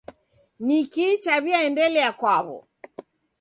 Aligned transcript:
Nikii 0.65 1.15
chaw'iaendelia 1.23 2.09
kwaw'o? 2.19 2.57